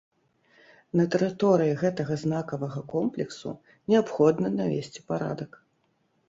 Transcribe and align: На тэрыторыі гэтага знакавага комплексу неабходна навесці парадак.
На 0.99 1.03
тэрыторыі 1.15 1.73
гэтага 1.81 2.17
знакавага 2.21 2.81
комплексу 2.95 3.53
неабходна 3.93 4.47
навесці 4.59 5.05
парадак. 5.13 5.51